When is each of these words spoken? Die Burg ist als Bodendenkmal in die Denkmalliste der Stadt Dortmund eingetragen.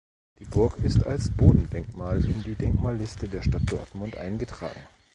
Die 0.39 0.45
Burg 0.45 0.77
ist 0.83 1.05
als 1.05 1.29
Bodendenkmal 1.29 2.25
in 2.25 2.41
die 2.41 2.55
Denkmalliste 2.55 3.29
der 3.29 3.43
Stadt 3.43 3.71
Dortmund 3.71 4.17
eingetragen. 4.17 4.81